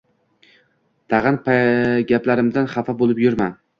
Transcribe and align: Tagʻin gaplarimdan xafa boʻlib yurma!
Tagʻin 1.13 1.37
gaplarimdan 2.13 2.71
xafa 2.73 2.97
boʻlib 3.03 3.23
yurma! 3.27 3.53